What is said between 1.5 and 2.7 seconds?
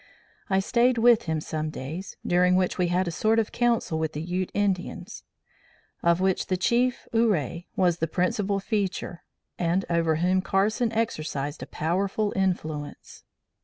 days, during